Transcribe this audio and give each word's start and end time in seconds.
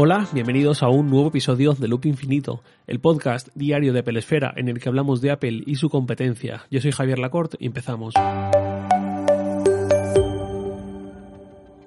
Hola, 0.00 0.28
bienvenidos 0.32 0.84
a 0.84 0.88
un 0.90 1.10
nuevo 1.10 1.26
episodio 1.26 1.72
de 1.72 1.88
Loop 1.88 2.06
Infinito, 2.06 2.62
el 2.86 3.00
podcast 3.00 3.48
diario 3.56 3.92
de 3.92 4.04
Pelesfera 4.04 4.54
en 4.56 4.68
el 4.68 4.78
que 4.78 4.88
hablamos 4.88 5.20
de 5.20 5.32
Apple 5.32 5.64
y 5.66 5.74
su 5.74 5.90
competencia. 5.90 6.64
Yo 6.70 6.80
soy 6.80 6.92
Javier 6.92 7.18
Lacorte 7.18 7.56
y 7.58 7.66
empezamos. 7.66 8.14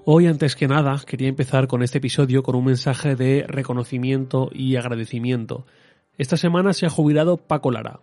Hoy, 0.04 0.28
antes 0.28 0.58
que 0.58 0.68
nada, 0.68 1.01
quería 1.08 1.29
empezar 1.29 1.68
con 1.68 1.83
este 1.83 2.00
episodio 2.00 2.44
con 2.44 2.58
un 2.58 2.65
mensaje 2.65 3.15
de 3.15 3.46
reconocimiento 3.47 4.50
y 4.51 4.76
agradecimiento. 4.76 5.65
Esta 6.18 6.36
semana 6.36 6.73
se 6.73 6.86
ha 6.86 6.90
jubilado 6.90 7.37
Paco 7.37 7.72
Lara. 7.72 8.01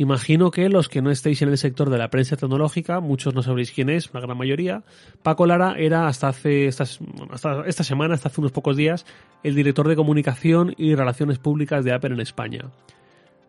Imagino 0.00 0.52
que 0.52 0.68
los 0.68 0.88
que 0.88 1.02
no 1.02 1.10
estéis 1.10 1.42
en 1.42 1.48
el 1.48 1.58
sector 1.58 1.90
de 1.90 1.98
la 1.98 2.08
prensa 2.08 2.36
tecnológica, 2.36 3.00
muchos 3.00 3.34
no 3.34 3.42
sabréis 3.42 3.72
quién 3.72 3.90
es, 3.90 4.14
la 4.14 4.20
gran 4.20 4.38
mayoría. 4.38 4.84
Paco 5.24 5.44
Lara 5.44 5.74
era 5.76 6.06
hasta 6.06 6.28
hace 6.28 6.68
esta 6.68 6.86
semana, 6.86 8.14
hasta 8.14 8.28
hace 8.28 8.40
unos 8.40 8.52
pocos 8.52 8.76
días, 8.76 9.06
el 9.42 9.56
director 9.56 9.88
de 9.88 9.96
comunicación 9.96 10.72
y 10.78 10.94
relaciones 10.94 11.40
públicas 11.40 11.84
de 11.84 11.92
Apple 11.92 12.14
en 12.14 12.20
España. 12.20 12.70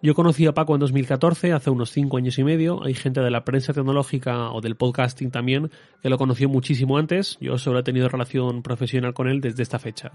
Yo 0.02 0.16
conocí 0.16 0.48
a 0.48 0.54
Paco 0.54 0.74
en 0.74 0.80
2014, 0.80 1.54
hace 1.54 1.70
unos 1.70 1.92
5 1.92 2.18
años 2.18 2.40
y 2.40 2.44
medio. 2.44 2.84
Hay 2.84 2.96
gente 2.96 3.22
de 3.22 3.30
la 3.30 3.46
prensa 3.46 3.74
tecnológica 3.74 4.50
o 4.52 4.60
del 4.60 4.76
podcasting 4.76 5.30
también 5.30 5.70
que 6.02 6.10
lo 6.10 6.18
conoció 6.18 6.50
muchísimo 6.50 6.98
antes. 6.98 7.38
Yo 7.42 7.60
solo 7.60 7.80
he 7.80 7.84
tenido 7.84 8.10
relación 8.10 8.64
profesional 8.64 9.14
con 9.14 9.28
él 9.28 9.40
desde 9.40 9.62
esta 9.62 9.78
fecha. 9.78 10.14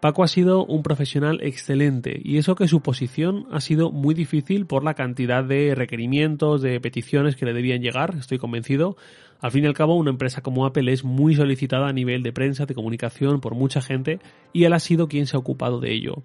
Paco 0.00 0.22
ha 0.22 0.28
sido 0.28 0.64
un 0.64 0.84
profesional 0.84 1.40
excelente 1.42 2.20
y 2.22 2.38
eso 2.38 2.54
que 2.54 2.68
su 2.68 2.82
posición 2.82 3.46
ha 3.50 3.60
sido 3.60 3.90
muy 3.90 4.14
difícil 4.14 4.64
por 4.64 4.84
la 4.84 4.94
cantidad 4.94 5.42
de 5.42 5.74
requerimientos, 5.74 6.62
de 6.62 6.80
peticiones 6.80 7.34
que 7.34 7.46
le 7.46 7.52
debían 7.52 7.82
llegar, 7.82 8.14
estoy 8.16 8.38
convencido. 8.38 8.96
Al 9.40 9.50
fin 9.50 9.64
y 9.64 9.66
al 9.66 9.74
cabo, 9.74 9.96
una 9.96 10.10
empresa 10.10 10.40
como 10.40 10.66
Apple 10.66 10.92
es 10.92 11.02
muy 11.02 11.34
solicitada 11.34 11.88
a 11.88 11.92
nivel 11.92 12.22
de 12.22 12.32
prensa, 12.32 12.64
de 12.64 12.76
comunicación 12.76 13.40
por 13.40 13.56
mucha 13.56 13.80
gente 13.80 14.20
y 14.52 14.64
él 14.64 14.72
ha 14.72 14.78
sido 14.78 15.08
quien 15.08 15.26
se 15.26 15.36
ha 15.36 15.40
ocupado 15.40 15.80
de 15.80 15.92
ello. 15.92 16.22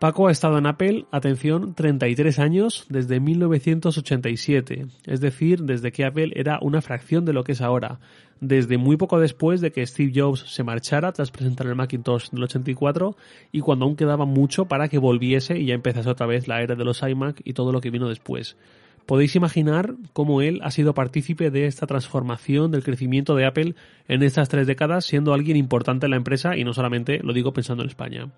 Paco 0.00 0.28
ha 0.28 0.32
estado 0.32 0.56
en 0.56 0.64
Apple, 0.64 1.04
atención, 1.10 1.74
33 1.74 2.38
años 2.38 2.86
desde 2.88 3.20
1987, 3.20 4.86
es 5.04 5.20
decir, 5.20 5.64
desde 5.64 5.92
que 5.92 6.06
Apple 6.06 6.32
era 6.36 6.58
una 6.62 6.80
fracción 6.80 7.26
de 7.26 7.34
lo 7.34 7.44
que 7.44 7.52
es 7.52 7.60
ahora, 7.60 8.00
desde 8.40 8.78
muy 8.78 8.96
poco 8.96 9.20
después 9.20 9.60
de 9.60 9.72
que 9.72 9.86
Steve 9.86 10.12
Jobs 10.14 10.46
se 10.54 10.64
marchara 10.64 11.12
tras 11.12 11.30
presentar 11.30 11.66
el 11.66 11.74
Macintosh 11.74 12.30
del 12.30 12.44
84 12.44 13.14
y 13.52 13.60
cuando 13.60 13.84
aún 13.84 13.94
quedaba 13.94 14.24
mucho 14.24 14.64
para 14.64 14.88
que 14.88 14.96
volviese 14.96 15.58
y 15.58 15.66
ya 15.66 15.74
empezase 15.74 16.08
otra 16.08 16.24
vez 16.24 16.48
la 16.48 16.62
era 16.62 16.76
de 16.76 16.84
los 16.86 17.02
iMac 17.02 17.42
y 17.44 17.52
todo 17.52 17.70
lo 17.70 17.82
que 17.82 17.90
vino 17.90 18.08
después. 18.08 18.56
Podéis 19.04 19.36
imaginar 19.36 19.96
cómo 20.14 20.40
él 20.40 20.60
ha 20.62 20.70
sido 20.70 20.94
partícipe 20.94 21.50
de 21.50 21.66
esta 21.66 21.86
transformación 21.86 22.70
del 22.70 22.84
crecimiento 22.84 23.36
de 23.36 23.44
Apple 23.44 23.74
en 24.08 24.22
estas 24.22 24.48
tres 24.48 24.66
décadas, 24.66 25.04
siendo 25.04 25.34
alguien 25.34 25.58
importante 25.58 26.06
en 26.06 26.12
la 26.12 26.16
empresa 26.16 26.56
y 26.56 26.64
no 26.64 26.72
solamente 26.72 27.20
lo 27.22 27.34
digo 27.34 27.52
pensando 27.52 27.82
en 27.82 27.90
España. 27.90 28.30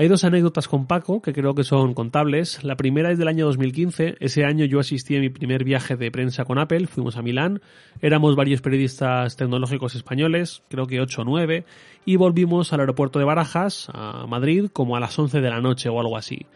Hay 0.00 0.08
dos 0.08 0.24
anécdotas 0.24 0.66
con 0.66 0.86
Paco 0.86 1.20
que 1.20 1.34
creo 1.34 1.54
que 1.54 1.62
son 1.62 1.92
contables. 1.92 2.64
La 2.64 2.78
primera 2.78 3.10
es 3.10 3.18
del 3.18 3.28
año 3.28 3.44
2015. 3.44 4.16
Ese 4.18 4.46
año 4.46 4.64
yo 4.64 4.80
asistí 4.80 5.14
a 5.14 5.20
mi 5.20 5.28
primer 5.28 5.62
viaje 5.62 5.94
de 5.94 6.10
prensa 6.10 6.46
con 6.46 6.58
Apple. 6.58 6.86
Fuimos 6.86 7.18
a 7.18 7.22
Milán. 7.22 7.60
Éramos 8.00 8.34
varios 8.34 8.62
periodistas 8.62 9.36
tecnológicos 9.36 9.94
españoles, 9.94 10.62
creo 10.70 10.86
que 10.86 11.02
8 11.02 11.20
o 11.20 11.24
9, 11.26 11.66
y 12.06 12.16
volvimos 12.16 12.72
al 12.72 12.80
aeropuerto 12.80 13.18
de 13.18 13.26
Barajas, 13.26 13.90
a 13.92 14.26
Madrid, 14.26 14.70
como 14.72 14.96
a 14.96 15.00
las 15.00 15.18
11 15.18 15.42
de 15.42 15.50
la 15.50 15.60
noche 15.60 15.90
o 15.90 16.00
algo 16.00 16.16
así. 16.16 16.46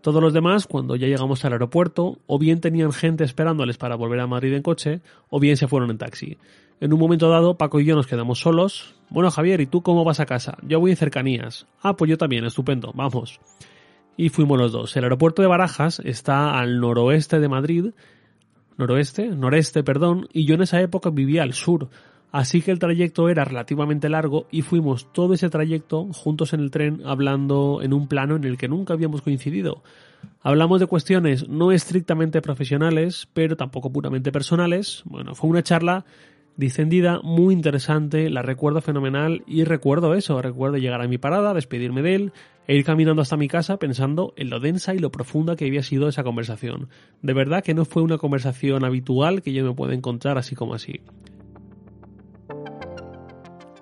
Todos 0.00 0.22
los 0.22 0.32
demás, 0.32 0.66
cuando 0.66 0.96
ya 0.96 1.06
llegamos 1.06 1.44
al 1.44 1.52
aeropuerto, 1.52 2.18
o 2.26 2.38
bien 2.38 2.60
tenían 2.60 2.92
gente 2.92 3.22
esperándoles 3.24 3.76
para 3.76 3.96
volver 3.96 4.20
a 4.20 4.26
Madrid 4.26 4.54
en 4.54 4.62
coche, 4.62 5.02
o 5.28 5.38
bien 5.38 5.58
se 5.58 5.68
fueron 5.68 5.90
en 5.90 5.98
taxi. 5.98 6.38
En 6.80 6.94
un 6.94 6.98
momento 6.98 7.28
dado, 7.28 7.58
Paco 7.58 7.78
y 7.80 7.84
yo 7.84 7.94
nos 7.94 8.06
quedamos 8.06 8.40
solos. 8.40 8.94
Bueno, 9.10 9.30
Javier, 9.30 9.60
¿y 9.60 9.66
tú 9.66 9.82
cómo 9.82 10.02
vas 10.02 10.18
a 10.18 10.24
casa? 10.24 10.56
Yo 10.62 10.80
voy 10.80 10.92
en 10.92 10.96
cercanías. 10.96 11.66
Ah, 11.82 11.94
pues 11.94 12.08
yo 12.08 12.16
también, 12.16 12.46
estupendo, 12.46 12.92
vamos. 12.94 13.38
Y 14.16 14.30
fuimos 14.30 14.58
los 14.58 14.72
dos. 14.72 14.96
El 14.96 15.04
aeropuerto 15.04 15.42
de 15.42 15.48
Barajas 15.48 16.00
está 16.02 16.58
al 16.58 16.80
noroeste 16.80 17.38
de 17.38 17.48
Madrid. 17.48 17.86
Noroeste, 18.78 19.28
noreste, 19.28 19.82
perdón, 19.82 20.28
y 20.32 20.46
yo 20.46 20.54
en 20.54 20.62
esa 20.62 20.80
época 20.80 21.10
vivía 21.10 21.42
al 21.42 21.52
sur. 21.52 21.90
Así 22.32 22.62
que 22.62 22.70
el 22.70 22.78
trayecto 22.78 23.28
era 23.28 23.44
relativamente 23.44 24.08
largo 24.08 24.46
y 24.50 24.62
fuimos 24.62 25.12
todo 25.12 25.34
ese 25.34 25.50
trayecto 25.50 26.04
juntos 26.12 26.52
en 26.52 26.60
el 26.60 26.70
tren 26.70 27.02
hablando 27.04 27.80
en 27.82 27.92
un 27.92 28.06
plano 28.06 28.36
en 28.36 28.44
el 28.44 28.56
que 28.56 28.68
nunca 28.68 28.94
habíamos 28.94 29.22
coincidido. 29.22 29.82
Hablamos 30.42 30.80
de 30.80 30.86
cuestiones 30.86 31.48
no 31.48 31.72
estrictamente 31.72 32.40
profesionales, 32.40 33.28
pero 33.32 33.56
tampoco 33.56 33.92
puramente 33.92 34.30
personales. 34.30 35.02
Bueno, 35.06 35.34
fue 35.34 35.50
una 35.50 35.62
charla 35.62 36.04
dicendida, 36.56 37.20
muy 37.22 37.54
interesante, 37.54 38.30
la 38.30 38.42
recuerdo 38.42 38.80
fenomenal 38.80 39.42
y 39.46 39.64
recuerdo 39.64 40.14
eso, 40.14 40.40
recuerdo 40.40 40.76
llegar 40.76 41.00
a 41.00 41.08
mi 41.08 41.18
parada, 41.18 41.54
despedirme 41.54 42.02
de 42.02 42.14
él 42.14 42.32
e 42.66 42.76
ir 42.76 42.84
caminando 42.84 43.22
hasta 43.22 43.36
mi 43.36 43.48
casa 43.48 43.78
pensando 43.78 44.34
en 44.36 44.50
lo 44.50 44.60
densa 44.60 44.94
y 44.94 44.98
lo 44.98 45.10
profunda 45.10 45.56
que 45.56 45.66
había 45.66 45.82
sido 45.82 46.08
esa 46.08 46.22
conversación. 46.22 46.88
De 47.22 47.32
verdad 47.32 47.64
que 47.64 47.74
no 47.74 47.84
fue 47.84 48.02
una 48.02 48.18
conversación 48.18 48.84
habitual 48.84 49.42
que 49.42 49.52
yo 49.52 49.64
me 49.64 49.74
pueda 49.74 49.94
encontrar 49.94 50.38
así 50.38 50.54
como 50.54 50.74
así. 50.74 51.00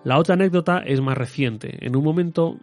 La 0.04 0.19
otra 0.19 0.34
anécdota 0.34 0.78
es 0.78 1.00
más 1.00 1.19
reciente. 1.19 1.84
En 1.84 1.97
un 1.97 2.04
momento 2.04 2.56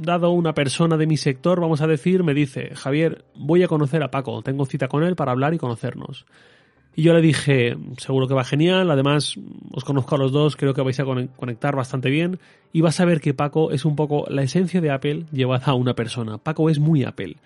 dado 0.00 0.30
una 0.30 0.54
persona 0.54 0.96
de 0.96 1.06
mi 1.06 1.16
sector, 1.16 1.60
vamos 1.60 1.80
a 1.82 1.86
decir, 1.86 2.22
me 2.22 2.34
dice, 2.34 2.74
Javier, 2.74 3.24
voy 3.34 3.62
a 3.62 3.68
conocer 3.68 4.02
a 4.02 4.10
Paco, 4.10 4.42
tengo 4.42 4.64
cita 4.64 4.88
con 4.88 5.02
él 5.02 5.14
para 5.14 5.32
hablar 5.32 5.52
y 5.52 5.58
conocernos. 5.58 6.26
Y 6.96 7.02
yo 7.02 7.12
le 7.12 7.20
dije, 7.20 7.76
seguro 7.98 8.26
que 8.26 8.34
va 8.34 8.44
genial, 8.44 8.90
además 8.90 9.36
os 9.72 9.84
conozco 9.84 10.16
a 10.16 10.18
los 10.18 10.32
dos, 10.32 10.56
creo 10.56 10.74
que 10.74 10.82
vais 10.82 10.98
a 10.98 11.04
conectar 11.04 11.76
bastante 11.76 12.10
bien 12.10 12.40
y 12.72 12.80
vas 12.80 12.98
a 13.00 13.04
ver 13.04 13.20
que 13.20 13.34
Paco 13.34 13.70
es 13.70 13.84
un 13.84 13.94
poco 13.94 14.26
la 14.28 14.42
esencia 14.42 14.80
de 14.80 14.90
Apple 14.90 15.26
llevada 15.32 15.66
a 15.66 15.74
una 15.74 15.94
persona. 15.94 16.38
Paco 16.38 16.68
es 16.68 16.78
muy 16.78 17.04
Apple. 17.04 17.36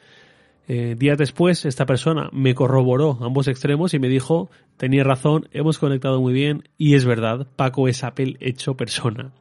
Eh, 0.67 0.97
días 0.99 1.19
después, 1.19 1.67
esta 1.67 1.85
persona 1.85 2.31
me 2.33 2.55
corroboró 2.55 3.19
ambos 3.21 3.49
extremos 3.49 3.93
y 3.93 3.99
me 3.99 4.09
dijo, 4.09 4.51
tenía 4.79 5.05
razón, 5.05 5.49
hemos 5.53 5.79
conectado 5.79 6.21
muy 6.21 6.33
bien 6.33 6.69
y 6.79 6.95
es 6.95 7.05
verdad, 7.05 7.47
Paco 7.57 7.87
es 7.87 8.03
Apple 8.03 8.37
hecho 8.41 8.75
persona. 8.75 9.33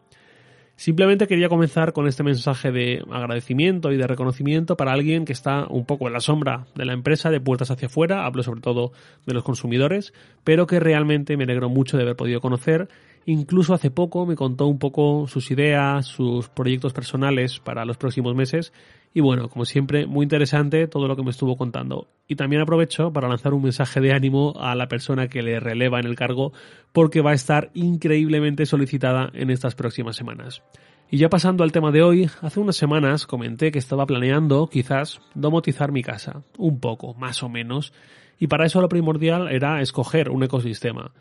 Simplemente 0.75 1.27
quería 1.27 1.49
comenzar 1.49 1.93
con 1.93 2.07
este 2.07 2.23
mensaje 2.23 2.71
de 2.71 3.03
agradecimiento 3.11 3.91
y 3.91 3.97
de 3.97 4.07
reconocimiento 4.07 4.75
para 4.75 4.91
alguien 4.91 5.23
que 5.23 5.31
está 5.31 5.67
un 5.69 5.85
poco 5.85 6.07
en 6.07 6.13
la 6.13 6.19
sombra 6.19 6.65
de 6.75 6.83
la 6.83 6.93
empresa, 6.93 7.29
de 7.29 7.39
puertas 7.39 7.69
hacia 7.69 7.85
afuera, 7.85 8.25
hablo 8.25 8.41
sobre 8.41 8.61
todo 8.61 8.91
de 9.25 9.33
los 9.33 9.43
consumidores, 9.43 10.13
pero 10.43 10.65
que 10.65 10.79
realmente 10.79 11.37
me 11.37 11.43
alegro 11.43 11.69
mucho 11.69 11.95
de 11.95 12.03
haber 12.03 12.15
podido 12.15 12.41
conocer. 12.41 12.89
Incluso 13.25 13.73
hace 13.73 13.91
poco 13.91 14.25
me 14.25 14.35
contó 14.35 14.65
un 14.65 14.79
poco 14.79 15.27
sus 15.27 15.51
ideas, 15.51 16.07
sus 16.07 16.49
proyectos 16.49 16.91
personales 16.91 17.59
para 17.59 17.85
los 17.85 17.97
próximos 17.97 18.35
meses 18.35 18.73
y 19.13 19.21
bueno, 19.21 19.47
como 19.47 19.65
siempre, 19.65 20.07
muy 20.07 20.23
interesante 20.23 20.87
todo 20.87 21.07
lo 21.07 21.15
que 21.15 21.23
me 21.23 21.29
estuvo 21.29 21.55
contando. 21.55 22.07
Y 22.27 22.35
también 22.35 22.61
aprovecho 22.61 23.13
para 23.13 23.27
lanzar 23.27 23.53
un 23.53 23.61
mensaje 23.61 24.01
de 24.01 24.11
ánimo 24.11 24.55
a 24.59 24.73
la 24.73 24.87
persona 24.87 25.27
que 25.27 25.43
le 25.43 25.59
releva 25.59 25.99
en 25.99 26.07
el 26.07 26.15
cargo 26.15 26.51
porque 26.91 27.21
va 27.21 27.31
a 27.31 27.35
estar 27.35 27.69
increíblemente 27.75 28.65
solicitada 28.65 29.29
en 29.33 29.51
estas 29.51 29.75
próximas 29.75 30.15
semanas. 30.15 30.63
Y 31.11 31.17
ya 31.17 31.29
pasando 31.29 31.63
al 31.63 31.71
tema 31.71 31.91
de 31.91 32.01
hoy, 32.01 32.29
hace 32.41 32.59
unas 32.59 32.75
semanas 32.75 33.27
comenté 33.27 33.71
que 33.71 33.77
estaba 33.77 34.07
planeando, 34.07 34.67
quizás, 34.67 35.21
domotizar 35.35 35.91
mi 35.91 36.01
casa, 36.01 36.41
un 36.57 36.79
poco, 36.79 37.13
más 37.13 37.43
o 37.43 37.49
menos, 37.49 37.93
y 38.39 38.47
para 38.47 38.65
eso 38.65 38.81
lo 38.81 38.89
primordial 38.89 39.47
era 39.49 39.79
escoger 39.81 40.31
un 40.31 40.43
ecosistema 40.43 41.11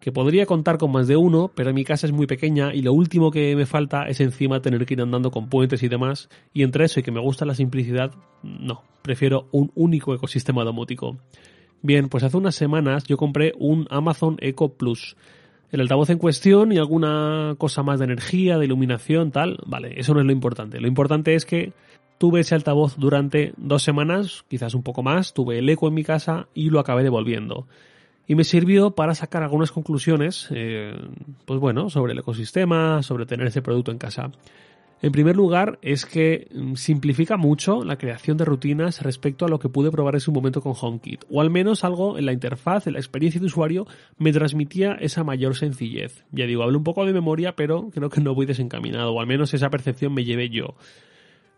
que 0.00 0.12
podría 0.12 0.46
contar 0.46 0.78
con 0.78 0.90
más 0.90 1.06
de 1.06 1.16
uno, 1.16 1.50
pero 1.54 1.74
mi 1.74 1.84
casa 1.84 2.06
es 2.06 2.12
muy 2.12 2.26
pequeña 2.26 2.74
y 2.74 2.80
lo 2.80 2.94
último 2.94 3.30
que 3.30 3.54
me 3.54 3.66
falta 3.66 4.08
es 4.08 4.20
encima 4.20 4.62
tener 4.62 4.86
que 4.86 4.94
ir 4.94 5.02
andando 5.02 5.30
con 5.30 5.48
puentes 5.48 5.82
y 5.82 5.88
demás, 5.88 6.30
y 6.54 6.62
entre 6.62 6.86
eso 6.86 7.00
y 7.00 7.02
que 7.02 7.12
me 7.12 7.20
gusta 7.20 7.44
la 7.44 7.54
simplicidad, 7.54 8.10
no, 8.42 8.82
prefiero 9.02 9.48
un 9.52 9.70
único 9.74 10.14
ecosistema 10.14 10.64
domótico. 10.64 11.18
Bien, 11.82 12.08
pues 12.08 12.24
hace 12.24 12.38
unas 12.38 12.54
semanas 12.54 13.04
yo 13.04 13.18
compré 13.18 13.52
un 13.58 13.86
Amazon 13.90 14.36
Echo 14.40 14.70
Plus. 14.70 15.16
El 15.70 15.82
altavoz 15.82 16.10
en 16.10 16.18
cuestión 16.18 16.72
y 16.72 16.78
alguna 16.78 17.54
cosa 17.58 17.82
más 17.82 18.00
de 18.00 18.06
energía, 18.06 18.58
de 18.58 18.64
iluminación, 18.64 19.30
tal, 19.30 19.58
vale, 19.66 20.00
eso 20.00 20.14
no 20.14 20.20
es 20.20 20.26
lo 20.26 20.32
importante. 20.32 20.80
Lo 20.80 20.88
importante 20.88 21.34
es 21.34 21.44
que 21.44 21.72
tuve 22.18 22.40
ese 22.40 22.54
altavoz 22.54 22.96
durante 22.96 23.52
dos 23.56 23.82
semanas, 23.82 24.44
quizás 24.48 24.74
un 24.74 24.82
poco 24.82 25.02
más, 25.02 25.32
tuve 25.32 25.58
el 25.58 25.68
eco 25.68 25.88
en 25.88 25.94
mi 25.94 26.04
casa 26.04 26.48
y 26.54 26.70
lo 26.70 26.80
acabé 26.80 27.02
devolviendo 27.02 27.66
y 28.30 28.36
me 28.36 28.44
sirvió 28.44 28.92
para 28.92 29.16
sacar 29.16 29.42
algunas 29.42 29.72
conclusiones, 29.72 30.46
eh, 30.52 30.94
pues 31.46 31.58
bueno, 31.58 31.90
sobre 31.90 32.12
el 32.12 32.20
ecosistema, 32.20 33.02
sobre 33.02 33.26
tener 33.26 33.48
ese 33.48 33.60
producto 33.60 33.90
en 33.90 33.98
casa. 33.98 34.30
En 35.02 35.10
primer 35.10 35.34
lugar, 35.34 35.80
es 35.82 36.06
que 36.06 36.46
mm, 36.54 36.74
simplifica 36.76 37.36
mucho 37.36 37.82
la 37.82 37.98
creación 37.98 38.36
de 38.36 38.44
rutinas 38.44 39.02
respecto 39.02 39.46
a 39.46 39.48
lo 39.48 39.58
que 39.58 39.68
pude 39.68 39.90
probar 39.90 40.14
en 40.14 40.20
su 40.20 40.30
momento 40.30 40.60
con 40.60 40.74
HomeKit, 40.80 41.24
o 41.28 41.40
al 41.40 41.50
menos 41.50 41.82
algo 41.82 42.18
en 42.18 42.26
la 42.26 42.32
interfaz, 42.32 42.86
en 42.86 42.92
la 42.92 43.00
experiencia 43.00 43.40
de 43.40 43.48
usuario, 43.48 43.88
me 44.16 44.32
transmitía 44.32 44.92
esa 44.92 45.24
mayor 45.24 45.56
sencillez. 45.56 46.24
Ya 46.30 46.46
digo, 46.46 46.62
hablo 46.62 46.78
un 46.78 46.84
poco 46.84 47.04
de 47.04 47.12
memoria, 47.12 47.56
pero 47.56 47.90
creo 47.92 48.10
que 48.10 48.20
no 48.20 48.36
voy 48.36 48.46
desencaminado, 48.46 49.12
o 49.12 49.20
al 49.20 49.26
menos 49.26 49.54
esa 49.54 49.70
percepción 49.70 50.14
me 50.14 50.22
llevé 50.22 50.50
yo. 50.50 50.76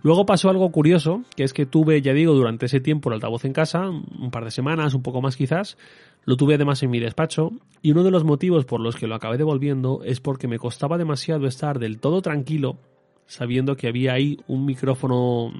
Luego 0.02 0.26
pasó 0.26 0.50
algo 0.50 0.70
curioso, 0.72 1.22
que 1.36 1.44
es 1.44 1.52
que 1.52 1.66
tuve, 1.66 2.02
ya 2.02 2.12
digo, 2.12 2.34
durante 2.34 2.66
ese 2.66 2.80
tiempo 2.80 3.08
el 3.08 3.14
altavoz 3.14 3.44
en 3.44 3.52
casa, 3.52 3.88
un 3.88 4.30
par 4.30 4.44
de 4.44 4.50
semanas, 4.50 4.94
un 4.94 5.02
poco 5.02 5.22
más 5.22 5.36
quizás, 5.36 5.78
lo 6.24 6.36
tuve 6.36 6.54
además 6.54 6.82
en 6.82 6.90
mi 6.90 6.98
despacho, 6.98 7.52
y 7.82 7.92
uno 7.92 8.02
de 8.02 8.10
los 8.10 8.24
motivos 8.24 8.64
por 8.64 8.80
los 8.80 8.96
que 8.96 9.06
lo 9.06 9.14
acabé 9.14 9.38
devolviendo 9.38 10.00
es 10.04 10.20
porque 10.20 10.48
me 10.48 10.58
costaba 10.58 10.98
demasiado 10.98 11.46
estar 11.46 11.78
del 11.78 12.00
todo 12.00 12.20
tranquilo 12.20 12.78
sabiendo 13.26 13.76
que 13.76 13.88
había 13.88 14.12
ahí 14.12 14.38
un 14.46 14.66
micrófono 14.66 15.52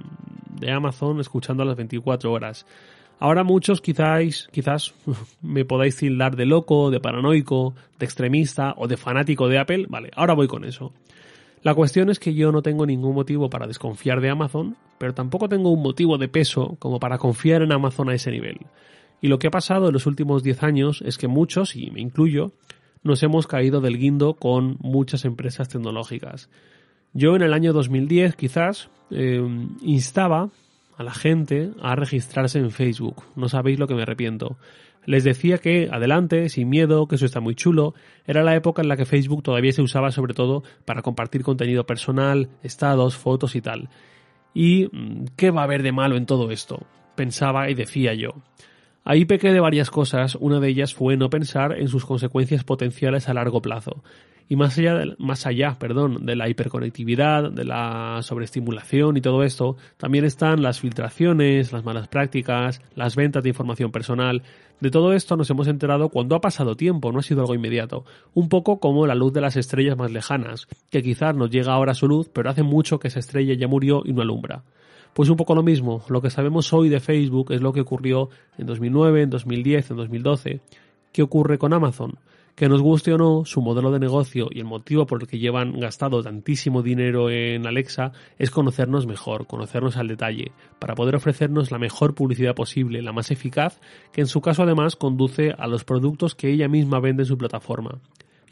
de 0.60 0.70
Amazon 0.70 1.20
escuchando 1.20 1.62
a 1.62 1.66
las 1.66 1.76
24 1.76 2.30
horas. 2.30 2.66
Ahora 3.18 3.44
muchos 3.44 3.80
quizás, 3.80 4.48
quizás 4.52 4.94
me 5.42 5.64
podáis 5.64 5.96
tildar 5.96 6.36
de 6.36 6.44
loco, 6.44 6.90
de 6.90 7.00
paranoico, 7.00 7.74
de 7.98 8.04
extremista 8.04 8.74
o 8.76 8.88
de 8.88 8.96
fanático 8.96 9.48
de 9.48 9.58
Apple. 9.58 9.86
Vale, 9.88 10.10
ahora 10.14 10.34
voy 10.34 10.48
con 10.48 10.64
eso. 10.64 10.92
La 11.62 11.75
cuestión 11.75 12.11
es 12.11 12.19
que 12.19 12.35
yo 12.35 12.50
no 12.50 12.61
tengo 12.62 12.87
ningún 12.87 13.14
motivo 13.14 13.49
para 13.49 13.69
desconfiar 13.69 14.20
de 14.20 14.31
Amazon, 14.31 14.76
pero 14.99 15.14
tampoco 15.14 15.49
tengo 15.49 15.70
un 15.70 15.82
motivo 15.82 16.19
de 16.19 16.29
peso 16.29 16.76
como 16.81 16.99
para 16.99 17.19
confiar 17.19 17.62
en 17.62 17.73
Amazon 17.73 18.11
a 18.11 18.14
ese 18.14 18.32
nivel. 18.32 18.59
Y 19.20 19.29
lo 19.29 19.38
que 19.38 19.47
ha 19.47 19.53
pasado 19.53 19.87
en 19.87 19.93
los 19.93 20.06
últimos 20.06 20.43
10 20.43 20.62
años 20.64 21.03
es 21.06 21.19
que 21.19 21.29
muchos, 21.29 21.76
y 21.76 21.91
me 21.93 22.00
incluyo, 22.00 22.50
nos 23.05 23.23
hemos 23.23 23.47
caído 23.47 23.81
del 23.81 23.99
guindo 23.99 24.35
con 24.35 24.76
muchas 24.81 25.25
empresas 25.25 25.69
tecnológicas. 25.69 26.50
Yo 27.12 27.37
en 27.37 27.43
el 27.43 27.53
año 27.53 27.73
2010 27.73 28.35
quizás 28.35 28.91
eh, 29.11 29.41
instaba 29.82 30.50
a 30.96 31.02
la 31.02 31.12
gente 31.12 31.70
a 31.80 31.96
registrarse 31.96 32.58
en 32.58 32.70
Facebook. 32.70 33.24
No 33.36 33.48
sabéis 33.48 33.78
lo 33.78 33.86
que 33.86 33.94
me 33.94 34.02
arrepiento. 34.02 34.58
Les 35.04 35.24
decía 35.24 35.58
que 35.58 35.88
adelante, 35.90 36.48
sin 36.48 36.68
miedo, 36.68 37.08
que 37.08 37.16
eso 37.16 37.26
está 37.26 37.40
muy 37.40 37.54
chulo. 37.54 37.94
Era 38.24 38.44
la 38.44 38.54
época 38.54 38.82
en 38.82 38.88
la 38.88 38.96
que 38.96 39.04
Facebook 39.04 39.42
todavía 39.42 39.72
se 39.72 39.82
usaba 39.82 40.12
sobre 40.12 40.34
todo 40.34 40.62
para 40.84 41.02
compartir 41.02 41.42
contenido 41.42 41.86
personal, 41.86 42.50
estados, 42.62 43.16
fotos 43.16 43.56
y 43.56 43.60
tal. 43.60 43.88
¿Y 44.54 44.88
mm, 44.92 45.24
qué 45.36 45.50
va 45.50 45.62
a 45.62 45.64
haber 45.64 45.82
de 45.82 45.92
malo 45.92 46.16
en 46.16 46.26
todo 46.26 46.50
esto? 46.50 46.86
Pensaba 47.16 47.68
y 47.68 47.74
decía 47.74 48.14
yo. 48.14 48.34
Ahí 49.04 49.25
pequé 49.25 49.52
de 49.52 49.58
varias 49.58 49.90
cosas, 49.90 50.37
una 50.37 50.60
de 50.60 50.69
ellas 50.69 50.94
fue 50.94 51.16
no 51.16 51.28
pensar 51.28 51.76
en 51.76 51.88
sus 51.88 52.04
consecuencias 52.04 52.62
potenciales 52.62 53.28
a 53.28 53.34
largo 53.34 53.60
plazo. 53.60 54.04
Y 54.49 54.54
más 54.54 54.78
allá, 54.78 54.94
de, 54.94 55.16
más 55.19 55.44
allá 55.44 55.76
perdón, 55.78 56.25
de 56.25 56.37
la 56.37 56.49
hiperconectividad, 56.49 57.50
de 57.50 57.64
la 57.64 58.20
sobreestimulación 58.22 59.16
y 59.16 59.20
todo 59.20 59.43
esto, 59.43 59.76
también 59.96 60.25
están 60.25 60.62
las 60.62 60.78
filtraciones, 60.78 61.72
las 61.72 61.84
malas 61.84 62.06
prácticas, 62.06 62.81
las 62.94 63.16
ventas 63.16 63.43
de 63.43 63.49
información 63.49 63.90
personal. 63.90 64.43
De 64.78 64.90
todo 64.90 65.14
esto 65.14 65.37
nos 65.37 65.50
hemos 65.50 65.66
enterado 65.66 66.08
cuando 66.08 66.37
ha 66.37 66.40
pasado 66.40 66.76
tiempo, 66.76 67.10
no 67.10 67.19
ha 67.19 67.22
sido 67.22 67.40
algo 67.40 67.54
inmediato. 67.54 68.04
Un 68.34 68.49
poco 68.49 68.78
como 68.78 69.06
la 69.08 69.16
luz 69.16 69.32
de 69.32 69.40
las 69.40 69.56
estrellas 69.56 69.96
más 69.96 70.12
lejanas, 70.12 70.69
que 70.90 71.02
quizás 71.02 71.34
nos 71.34 71.50
llega 71.50 71.72
ahora 71.72 71.94
su 71.94 72.06
luz, 72.06 72.28
pero 72.32 72.50
hace 72.50 72.62
mucho 72.62 73.00
que 73.00 73.08
esa 73.08 73.19
estrella 73.19 73.54
ya 73.54 73.66
murió 73.66 74.02
y 74.04 74.12
no 74.12 74.22
alumbra. 74.22 74.62
Pues 75.14 75.29
un 75.29 75.37
poco 75.37 75.55
lo 75.55 75.62
mismo, 75.62 76.03
lo 76.09 76.23
que 76.23 76.31
sabemos 76.31 76.73
hoy 76.73 76.88
de 76.88 76.99
Facebook 76.99 77.53
es 77.53 77.61
lo 77.61 77.75
que 77.75 77.82
ocurrió 77.82 78.31
en 78.56 78.64
2009, 78.64 79.23
en 79.23 79.31
2010, 79.31 79.91
en 79.91 79.97
2012. 79.99 80.61
¿Qué 81.12 81.23
ocurre 81.23 81.59
con 81.59 81.75
Amazon? 81.75 82.14
Que 82.55 82.67
nos 82.67 82.81
guste 82.81 83.12
o 83.12 83.19
no, 83.19 83.44
su 83.44 83.61
modelo 83.61 83.91
de 83.91 83.99
negocio 83.99 84.49
y 84.50 84.61
el 84.61 84.64
motivo 84.64 85.05
por 85.05 85.20
el 85.20 85.29
que 85.29 85.38
llevan 85.38 85.79
gastado 85.79 86.23
tantísimo 86.23 86.82
dinero 86.82 87.29
en 87.29 87.67
Alexa 87.67 88.12
es 88.38 88.50
conocernos 88.50 89.06
mejor, 89.06 89.47
conocernos 89.47 89.99
al 89.99 90.09
detalle, 90.09 90.53
para 90.79 90.94
poder 90.94 91.14
ofrecernos 91.14 91.70
la 91.70 91.79
mejor 91.79 92.14
publicidad 92.14 92.55
posible, 92.55 93.03
la 93.03 93.12
más 93.12 93.31
eficaz, 93.31 93.81
que 94.12 94.23
en 94.23 94.26
su 94.26 94.41
caso 94.41 94.62
además 94.62 94.97
conduce 94.97 95.50
a 95.50 95.67
los 95.67 95.85
productos 95.85 96.35
que 96.35 96.50
ella 96.50 96.69
misma 96.69 97.00
vende 97.00 97.25
en 97.25 97.29
su 97.29 97.37
plataforma. 97.37 98.00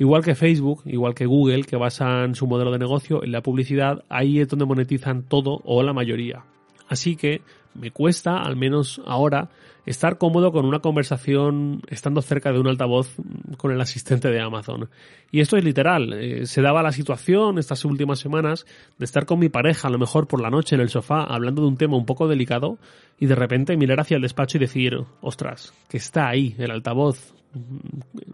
Igual 0.01 0.25
que 0.25 0.35
Facebook, 0.35 0.81
igual 0.87 1.15
que 1.15 1.27
Google, 1.27 1.65
que 1.65 1.77
basan 1.77 2.35
su 2.35 2.47
modelo 2.47 2.71
de 2.71 2.79
negocio 2.79 3.23
en 3.23 3.33
la 3.33 3.43
publicidad, 3.43 4.03
ahí 4.09 4.41
es 4.41 4.49
donde 4.49 4.65
monetizan 4.65 5.25
todo 5.25 5.61
o 5.63 5.83
la 5.83 5.93
mayoría. 5.93 6.43
Así 6.89 7.17
que 7.17 7.43
me 7.75 7.91
cuesta, 7.91 8.39
al 8.39 8.57
menos 8.57 9.03
ahora, 9.05 9.51
estar 9.85 10.17
cómodo 10.17 10.53
con 10.53 10.65
una 10.65 10.79
conversación 10.79 11.83
estando 11.89 12.23
cerca 12.23 12.51
de 12.51 12.61
un 12.61 12.69
altavoz 12.69 13.15
con 13.59 13.73
el 13.73 13.81
asistente 13.83 14.31
de 14.31 14.41
Amazon. 14.41 14.89
Y 15.31 15.41
esto 15.41 15.59
es 15.59 15.65
literal. 15.65 16.15
Eh, 16.15 16.47
se 16.47 16.63
daba 16.63 16.83
la 16.83 16.93
situación 16.93 17.59
estas 17.59 17.85
últimas 17.85 18.21
semanas 18.21 18.65
de 18.97 19.05
estar 19.05 19.27
con 19.27 19.39
mi 19.39 19.51
pareja, 19.51 19.89
a 19.89 19.91
lo 19.91 19.99
mejor 19.99 20.27
por 20.27 20.41
la 20.41 20.49
noche 20.49 20.77
en 20.77 20.81
el 20.81 20.89
sofá, 20.89 21.25
hablando 21.25 21.61
de 21.61 21.69
un 21.69 21.77
tema 21.77 21.99
un 21.99 22.07
poco 22.07 22.27
delicado, 22.27 22.79
y 23.19 23.27
de 23.27 23.35
repente 23.35 23.77
mirar 23.77 24.01
hacia 24.01 24.17
el 24.17 24.23
despacho 24.23 24.57
y 24.57 24.61
decir, 24.61 24.99
ostras, 25.21 25.75
que 25.91 25.99
está 25.99 26.27
ahí 26.27 26.55
el 26.57 26.71
altavoz, 26.71 27.35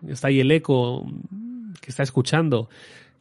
está 0.06 0.28
ahí 0.28 0.38
el 0.38 0.52
eco, 0.52 1.04
que 1.81 1.90
está 1.90 2.02
escuchando. 2.02 2.69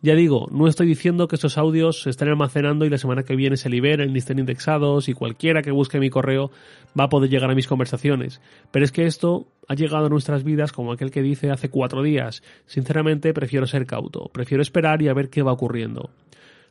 Ya 0.01 0.13
digo, 0.13 0.47
no 0.51 0.67
estoy 0.67 0.85
diciendo 0.85 1.27
que 1.27 1.35
estos 1.35 1.57
audios 1.57 2.03
se 2.03 2.11
estén 2.11 2.27
almacenando 2.27 2.85
y 2.85 2.89
la 2.89 2.97
semana 2.97 3.23
que 3.23 3.35
viene 3.35 3.57
se 3.57 3.69
liberen 3.69 4.13
ni 4.13 4.19
estén 4.19 4.37
indexados 4.37 5.09
y 5.09 5.13
cualquiera 5.13 5.63
que 5.63 5.71
busque 5.71 5.99
mi 5.99 6.11
correo 6.11 6.51
va 6.99 7.05
a 7.05 7.09
poder 7.09 7.29
llegar 7.29 7.49
a 7.49 7.55
mis 7.55 7.67
conversaciones. 7.67 8.39
Pero 8.71 8.85
es 8.85 8.91
que 8.91 9.05
esto 9.05 9.47
ha 9.67 9.73
llegado 9.73 10.05
a 10.05 10.09
nuestras 10.09 10.43
vidas 10.43 10.71
como 10.71 10.91
aquel 10.91 11.09
que 11.09 11.23
dice 11.23 11.49
hace 11.49 11.69
cuatro 11.69 12.03
días. 12.03 12.43
Sinceramente 12.67 13.33
prefiero 13.33 13.65
ser 13.65 13.87
cauto, 13.87 14.29
prefiero 14.31 14.61
esperar 14.61 15.01
y 15.01 15.07
a 15.07 15.13
ver 15.13 15.29
qué 15.29 15.41
va 15.41 15.53
ocurriendo. 15.53 16.11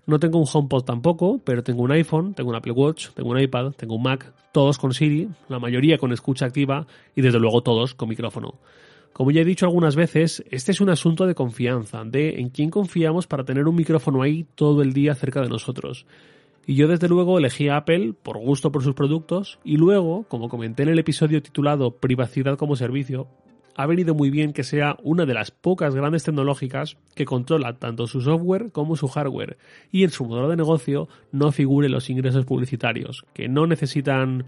No 0.07 0.21
tengo 0.21 0.39
un 0.39 0.47
HomePod 0.47 0.85
tampoco, 0.85 1.41
pero 1.43 1.63
tengo 1.63 1.83
un 1.83 1.91
iPhone, 1.91 2.35
tengo 2.35 2.51
un 2.51 2.57
Apple 2.57 2.73
Watch, 2.73 3.09
tengo 3.15 3.31
un 3.31 3.41
iPad, 3.41 3.73
tengo 3.73 3.97
un 3.97 4.03
Mac, 4.03 4.33
todos 4.53 4.79
con 4.79 4.93
Siri, 4.93 5.29
la 5.49 5.59
mayoría 5.59 5.99
con 5.99 6.13
escucha 6.13 6.47
activa 6.47 6.87
y 7.17 7.23
desde 7.23 7.41
luego 7.41 7.63
todos 7.63 7.95
con 7.95 8.11
micrófono. 8.11 8.55
Como 9.15 9.31
ya 9.31 9.43
he 9.43 9.45
dicho 9.45 9.65
algunas 9.65 9.95
veces, 9.95 10.45
este 10.51 10.73
es 10.73 10.81
un 10.81 10.91
asunto 10.91 11.25
de 11.25 11.37
confianza, 11.37 12.03
de 12.05 12.41
en 12.41 12.51
quién 12.51 12.69
confiamos 12.69 13.29
para 13.29 13.45
tener 13.45 13.69
un 13.69 13.77
micrófono 13.77 14.23
ahí 14.23 14.45
todo 14.57 14.83
el 14.83 14.93
día 14.93 15.15
cerca 15.15 15.41
de 15.41 15.49
nosotros. 15.49 16.05
Y 16.67 16.75
yo 16.75 16.89
desde 16.89 17.09
luego 17.09 17.39
elegí 17.39 17.69
a 17.69 17.77
Apple 17.77 18.15
por 18.21 18.39
gusto 18.39 18.73
por 18.73 18.83
sus 18.83 18.97
productos 18.97 19.61
y 19.63 19.77
luego, 19.77 20.25
como 20.25 20.49
comenté 20.49 20.83
en 20.83 20.89
el 20.89 20.99
episodio 20.99 21.41
titulado 21.41 21.93
Privacidad 21.93 22.59
como 22.59 22.75
servicio, 22.75 23.29
ha 23.77 23.87
venido 23.87 24.17
muy 24.17 24.31
bien 24.31 24.53
que 24.53 24.65
sea 24.65 24.97
una 25.05 25.27
de 25.27 25.35
las 25.35 25.53
pocas 25.53 25.95
grandes 25.95 26.25
tecnológicas 26.25 26.97
que 27.15 27.25
controla 27.25 27.75
tanto 27.75 28.09
su 28.09 28.21
software 28.21 28.73
como 28.73 28.97
su 28.97 29.07
hardware 29.07 29.59
y 29.93 30.03
en 30.03 30.11
su 30.11 30.25
modelo 30.25 30.49
de 30.49 30.57
negocio 30.57 31.09
no 31.31 31.53
figure 31.53 31.89
los 31.89 32.11
ingresos 32.11 32.47
publicitarios, 32.47 33.25
que 33.33 33.49
no 33.49 33.69
necesitan 33.69 34.47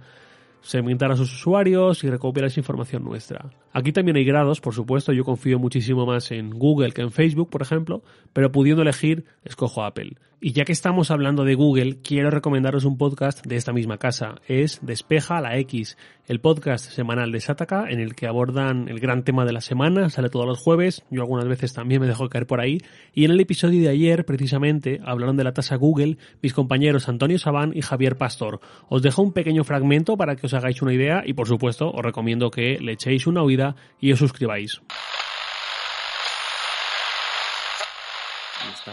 segmentar 0.60 1.12
a 1.12 1.16
sus 1.16 1.32
usuarios 1.32 2.02
y 2.04 2.10
recopilar 2.10 2.48
esa 2.48 2.60
información 2.60 3.04
nuestra. 3.04 3.50
Aquí 3.72 3.92
también 3.92 4.16
hay 4.16 4.24
grados, 4.24 4.60
por 4.60 4.74
supuesto, 4.74 5.12
yo 5.12 5.24
confío 5.24 5.58
muchísimo 5.58 6.06
más 6.06 6.30
en 6.32 6.50
Google 6.50 6.92
que 6.92 7.02
en 7.02 7.12
Facebook, 7.12 7.50
por 7.50 7.62
ejemplo, 7.62 8.02
pero 8.32 8.50
pudiendo 8.50 8.82
elegir, 8.82 9.24
escojo 9.44 9.84
Apple. 9.84 10.16
Y 10.38 10.52
ya 10.52 10.66
que 10.66 10.72
estamos 10.72 11.10
hablando 11.10 11.44
de 11.44 11.54
Google, 11.54 12.02
quiero 12.02 12.30
recomendaros 12.30 12.84
un 12.84 12.98
podcast 12.98 13.46
de 13.46 13.56
esta 13.56 13.72
misma 13.72 13.96
casa. 13.96 14.34
Es 14.46 14.80
Despeja 14.82 15.40
la 15.40 15.56
X, 15.56 15.96
el 16.26 16.40
podcast 16.40 16.90
semanal 16.90 17.32
de 17.32 17.40
Sataka 17.40 17.86
en 17.88 18.00
el 18.00 18.14
que 18.14 18.26
abordan 18.26 18.86
el 18.90 19.00
gran 19.00 19.24
tema 19.24 19.46
de 19.46 19.54
la 19.54 19.62
semana, 19.62 20.10
sale 20.10 20.28
todos 20.28 20.44
los 20.44 20.58
jueves, 20.58 21.04
yo 21.10 21.22
algunas 21.22 21.48
veces 21.48 21.72
también 21.72 22.02
me 22.02 22.06
dejo 22.06 22.28
caer 22.28 22.46
por 22.46 22.60
ahí, 22.60 22.82
y 23.14 23.24
en 23.24 23.30
el 23.30 23.40
episodio 23.40 23.80
de 23.80 23.88
ayer, 23.88 24.26
precisamente, 24.26 25.00
hablaron 25.06 25.38
de 25.38 25.44
la 25.44 25.54
tasa 25.54 25.76
Google 25.76 26.18
mis 26.42 26.52
compañeros 26.52 27.08
Antonio 27.08 27.38
Sabán 27.38 27.72
y 27.74 27.80
Javier 27.80 28.18
Pastor. 28.18 28.60
Os 28.90 29.00
dejo 29.00 29.22
un 29.22 29.32
pequeño 29.32 29.64
fragmento 29.64 30.18
para 30.18 30.36
que 30.36 30.46
os 30.46 30.54
hagáis 30.54 30.82
una 30.82 30.92
idea 30.92 31.22
y 31.24 31.32
por 31.32 31.48
supuesto 31.48 31.90
os 31.90 32.02
recomiendo 32.02 32.50
que 32.50 32.78
le 32.78 32.92
echéis 32.92 33.26
una 33.26 33.42
oída 33.42 33.74
y 34.00 34.12
os 34.12 34.18
suscribáis. 34.18 34.82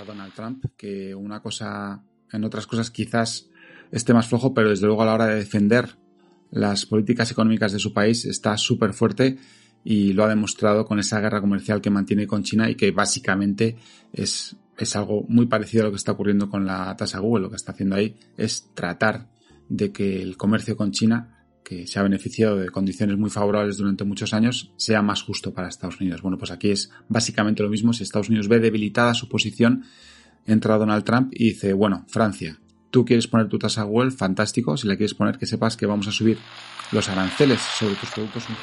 Donald 0.02 0.34
Trump, 0.34 0.66
que 0.76 1.14
una 1.14 1.42
cosa, 1.42 2.04
en 2.32 2.44
otras 2.44 2.66
cosas 2.66 2.90
quizás 2.90 3.50
esté 3.92 4.14
más 4.14 4.28
flojo, 4.28 4.54
pero 4.54 4.70
desde 4.70 4.88
luego 4.88 5.04
a 5.04 5.06
la 5.06 5.14
hora 5.14 5.28
de 5.28 5.36
defender 5.36 5.96
las 6.52 6.86
políticas 6.86 7.32
económicas 7.32 7.72
de 7.72 7.80
su 7.80 7.94
país 7.94 8.26
está 8.26 8.58
súper 8.58 8.94
fuerte 8.94 9.38
y 9.84 10.14
lo 10.14 10.24
ha 10.24 10.30
demostrado 10.30 10.86
con 10.86 11.00
esa 11.00 11.20
guerra 11.20 11.42
comercial 11.42 11.82
que 11.82 11.90
mantiene 11.90 12.28
con 12.28 12.44
China 12.44 12.70
y 12.70 12.76
que 12.76 12.92
básicamente 12.92 13.76
es, 14.12 14.56
es 14.78 14.96
algo 14.96 15.26
muy 15.28 15.48
parecido 15.48 15.84
a 15.84 15.86
lo 15.86 15.92
que 15.92 15.98
está 15.98 16.14
ocurriendo 16.14 16.50
con 16.50 16.66
la 16.66 16.96
tasa 16.96 17.20
Google. 17.20 17.44
Lo 17.44 17.50
que 17.50 17.58
está 17.58 17.74
haciendo 17.74 17.96
ahí 17.96 18.16
es 18.38 18.70
tratar 18.74 19.28
de 19.68 19.92
que 19.92 20.22
el 20.22 20.38
comercio 20.38 20.78
con 20.78 20.92
China 20.92 21.43
que 21.64 21.88
se 21.88 22.00
ha 22.00 22.04
beneficiado 22.04 22.58
de 22.58 22.70
condiciones 22.70 23.18
muy 23.18 23.30
favorables 23.30 23.78
durante 23.78 24.04
muchos 24.04 24.34
años, 24.34 24.72
sea 24.78 25.02
más 25.02 25.22
justo 25.24 25.54
para 25.54 25.70
Estados 25.70 26.00
Unidos. 26.00 26.22
Bueno, 26.22 26.38
pues 26.38 26.52
aquí 26.52 26.72
es 26.72 26.92
básicamente 27.08 27.64
lo 27.64 27.70
mismo. 27.70 27.94
Si 27.94 28.04
Estados 28.04 28.30
Unidos 28.30 28.48
ve 28.48 28.60
debilitada 28.60 29.14
su 29.14 29.30
posición, 29.30 29.84
entra 30.46 30.78
Donald 30.78 31.04
Trump 31.04 31.32
y 31.32 31.46
dice, 31.46 31.74
bueno, 31.74 32.06
Francia, 32.08 32.60
tú 32.90 33.06
quieres 33.06 33.28
poner 33.28 33.48
tu 33.48 33.58
tasa 33.58 33.84
Google, 33.84 34.12
fantástico. 34.12 34.78
Si 34.78 34.88
la 34.88 34.96
quieres 34.96 35.14
poner, 35.14 35.38
que 35.38 35.46
sepas 35.46 35.78
que 35.78 35.86
vamos 35.86 36.08
a 36.08 36.12
subir 36.12 36.38
los 36.92 37.10
aranceles 37.10 37.60
sobre 37.60 37.96
tus 37.96 38.10
productos 38.12 38.48
un 38.50 38.56
100%. 38.56 38.60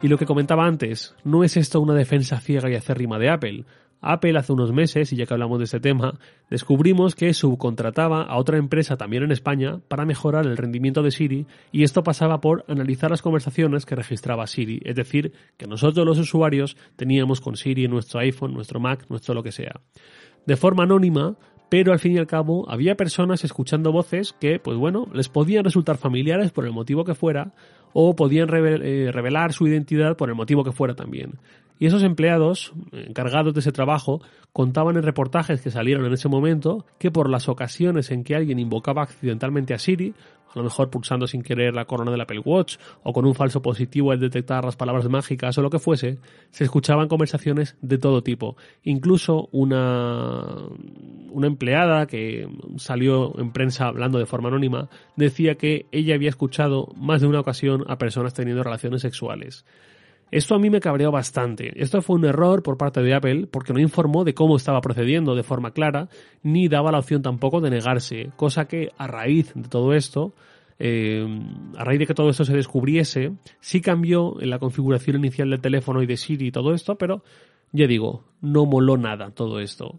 Y 0.00 0.08
lo 0.08 0.16
que 0.16 0.26
comentaba 0.26 0.66
antes, 0.66 1.14
no 1.24 1.42
es 1.42 1.56
esto 1.56 1.80
una 1.80 1.94
defensa 1.94 2.38
ciega 2.38 2.70
y 2.70 2.76
acérrima 2.76 3.18
de 3.18 3.30
Apple. 3.30 3.64
Apple 4.00 4.38
hace 4.38 4.52
unos 4.52 4.72
meses, 4.72 5.12
y 5.12 5.16
ya 5.16 5.26
que 5.26 5.34
hablamos 5.34 5.58
de 5.58 5.64
este 5.64 5.80
tema, 5.80 6.18
descubrimos 6.50 7.14
que 7.14 7.34
subcontrataba 7.34 8.22
a 8.22 8.36
otra 8.36 8.58
empresa 8.58 8.96
también 8.96 9.22
en 9.22 9.32
España 9.32 9.80
para 9.88 10.04
mejorar 10.04 10.46
el 10.46 10.56
rendimiento 10.56 11.02
de 11.02 11.10
Siri 11.10 11.46
y 11.72 11.82
esto 11.82 12.02
pasaba 12.02 12.40
por 12.40 12.64
analizar 12.68 13.10
las 13.10 13.22
conversaciones 13.22 13.86
que 13.86 13.96
registraba 13.96 14.46
Siri, 14.46 14.80
es 14.84 14.96
decir, 14.96 15.32
que 15.56 15.66
nosotros 15.66 16.06
los 16.06 16.18
usuarios 16.18 16.76
teníamos 16.96 17.40
con 17.40 17.56
Siri 17.56 17.88
nuestro 17.88 18.20
iPhone, 18.20 18.54
nuestro 18.54 18.80
Mac, 18.80 19.06
nuestro 19.08 19.34
lo 19.34 19.42
que 19.42 19.52
sea. 19.52 19.80
De 20.46 20.56
forma 20.56 20.84
anónima, 20.84 21.36
pero 21.68 21.92
al 21.92 21.98
fin 21.98 22.12
y 22.12 22.18
al 22.18 22.26
cabo 22.26 22.70
había 22.70 22.94
personas 22.94 23.44
escuchando 23.44 23.92
voces 23.92 24.34
que, 24.40 24.58
pues 24.58 24.76
bueno, 24.76 25.08
les 25.12 25.28
podían 25.28 25.64
resultar 25.64 25.98
familiares 25.98 26.50
por 26.50 26.64
el 26.64 26.72
motivo 26.72 27.04
que 27.04 27.14
fuera, 27.14 27.52
o 27.92 28.14
podían 28.14 28.48
eh, 28.52 29.10
revelar 29.12 29.52
su 29.52 29.66
identidad 29.66 30.16
por 30.16 30.28
el 30.28 30.34
motivo 30.34 30.64
que 30.64 30.72
fuera 30.72 30.94
también. 30.94 31.38
Y 31.78 31.86
esos 31.86 32.02
empleados, 32.02 32.72
encargados 32.92 33.54
de 33.54 33.60
ese 33.60 33.70
trabajo, 33.70 34.20
contaban 34.52 34.96
en 34.96 35.04
reportajes 35.04 35.60
que 35.60 35.70
salieron 35.70 36.04
en 36.06 36.12
ese 36.12 36.28
momento 36.28 36.84
que 36.98 37.10
por 37.10 37.30
las 37.30 37.48
ocasiones 37.48 38.10
en 38.10 38.24
que 38.24 38.34
alguien 38.34 38.58
invocaba 38.58 39.02
accidentalmente 39.02 39.74
a 39.74 39.78
Siri, 39.78 40.14
a 40.54 40.58
lo 40.58 40.64
mejor 40.64 40.90
pulsando 40.90 41.26
sin 41.26 41.42
querer 41.42 41.74
la 41.74 41.84
corona 41.84 42.10
del 42.10 42.20
Apple 42.20 42.40
Watch 42.44 42.76
o 43.02 43.12
con 43.12 43.26
un 43.26 43.34
falso 43.34 43.62
positivo 43.62 44.12
al 44.12 44.20
detectar 44.20 44.64
las 44.64 44.76
palabras 44.76 45.08
mágicas 45.08 45.56
o 45.58 45.62
lo 45.62 45.70
que 45.70 45.78
fuese, 45.78 46.18
se 46.50 46.64
escuchaban 46.64 47.08
conversaciones 47.08 47.76
de 47.80 47.98
todo 47.98 48.22
tipo. 48.22 48.56
Incluso 48.82 49.48
una, 49.52 50.44
una 51.30 51.46
empleada 51.46 52.06
que 52.06 52.48
salió 52.76 53.38
en 53.38 53.52
prensa 53.52 53.88
hablando 53.88 54.18
de 54.18 54.26
forma 54.26 54.48
anónima 54.48 54.88
decía 55.16 55.56
que 55.56 55.86
ella 55.92 56.14
había 56.14 56.30
escuchado 56.30 56.92
más 56.96 57.20
de 57.20 57.26
una 57.26 57.40
ocasión 57.40 57.84
a 57.88 57.98
personas 57.98 58.34
teniendo 58.34 58.62
relaciones 58.62 59.02
sexuales. 59.02 59.64
Esto 60.30 60.54
a 60.54 60.58
mí 60.58 60.70
me 60.70 60.80
cabreó 60.80 61.10
bastante. 61.10 61.72
Esto 61.80 62.02
fue 62.02 62.16
un 62.16 62.24
error 62.24 62.62
por 62.62 62.76
parte 62.76 63.02
de 63.02 63.14
Apple 63.14 63.46
porque 63.50 63.72
no 63.72 63.80
informó 63.80 64.24
de 64.24 64.34
cómo 64.34 64.56
estaba 64.56 64.80
procediendo 64.80 65.34
de 65.34 65.42
forma 65.42 65.72
clara, 65.72 66.08
ni 66.42 66.68
daba 66.68 66.92
la 66.92 66.98
opción 66.98 67.22
tampoco 67.22 67.60
de 67.60 67.70
negarse, 67.70 68.30
cosa 68.36 68.66
que 68.66 68.90
a 68.98 69.06
raíz 69.06 69.52
de 69.54 69.68
todo 69.68 69.94
esto, 69.94 70.34
eh, 70.78 71.26
a 71.76 71.84
raíz 71.84 71.98
de 72.00 72.06
que 72.06 72.14
todo 72.14 72.30
esto 72.30 72.44
se 72.44 72.54
descubriese, 72.54 73.32
sí 73.60 73.80
cambió 73.80 74.40
en 74.40 74.50
la 74.50 74.58
configuración 74.58 75.16
inicial 75.16 75.50
del 75.50 75.60
teléfono 75.60 76.02
y 76.02 76.06
de 76.06 76.16
Siri 76.16 76.48
y 76.48 76.52
todo 76.52 76.74
esto, 76.74 76.96
pero 76.96 77.22
ya 77.72 77.86
digo, 77.86 78.24
no 78.40 78.66
moló 78.66 78.96
nada 78.96 79.30
todo 79.30 79.60
esto. 79.60 79.98